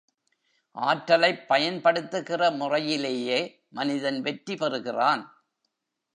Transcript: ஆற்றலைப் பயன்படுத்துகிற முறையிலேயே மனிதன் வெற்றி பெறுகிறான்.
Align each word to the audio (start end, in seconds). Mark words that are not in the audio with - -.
ஆற்றலைப் 0.71 1.47
பயன்படுத்துகிற 1.47 2.51
முறையிலேயே 2.51 3.65
மனிதன் 3.69 4.21
வெற்றி 4.21 4.55
பெறுகிறான். 4.55 5.45